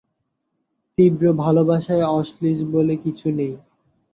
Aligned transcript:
তীব্র 0.97 1.23
ভালোবাসায় 1.35 2.05
অশ্লীল 2.11 2.59
বলে 2.73 2.95
কিছু 2.95 3.27
নেই। 3.37 3.53